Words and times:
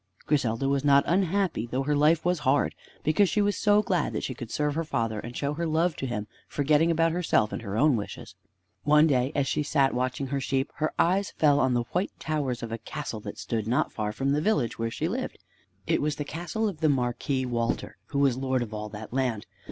Griselda 0.25 0.67
was 0.67 0.83
not 0.83 1.03
unhappy 1.05 1.67
though 1.67 1.83
her 1.83 1.95
life 1.95 2.25
was 2.25 2.39
hard, 2.39 2.73
because 3.03 3.29
she 3.29 3.39
was 3.39 3.55
so 3.55 3.83
glad 3.83 4.13
that 4.13 4.23
she 4.23 4.33
could 4.33 4.49
serve 4.49 4.73
her 4.73 4.83
father 4.83 5.19
and 5.19 5.37
show 5.37 5.53
her 5.53 5.67
love 5.67 5.95
to 5.97 6.07
him, 6.07 6.25
forgetting 6.47 6.89
about 6.89 7.11
herself 7.11 7.51
and 7.51 7.61
her 7.61 7.77
own 7.77 7.95
wishes. 7.95 8.33
One 8.81 9.05
day 9.05 9.31
as 9.35 9.47
she 9.47 9.61
sat 9.61 9.93
watching 9.93 10.25
her 10.33 10.41
sheep 10.41 10.71
her 10.77 10.91
eyes 10.97 11.29
fell 11.29 11.59
on 11.59 11.75
the 11.75 11.83
white 11.93 12.19
towers 12.19 12.63
of 12.63 12.71
a 12.71 12.79
castle 12.79 13.19
that 13.19 13.37
stood 13.37 13.67
not 13.67 13.91
far 13.91 14.11
from 14.11 14.31
the 14.31 14.41
village 14.41 14.79
where 14.79 14.89
she 14.89 15.07
lived. 15.07 15.37
It 15.85 16.01
was 16.01 16.15
the 16.15 16.25
castle 16.25 16.67
of 16.67 16.79
the 16.79 16.89
Marquis 16.89 17.45
Walter, 17.45 17.97
who 18.07 18.17
was 18.17 18.35
lord 18.35 18.63
of 18.63 18.73
all 18.73 18.89
that 18.89 19.13
land. 19.13 19.45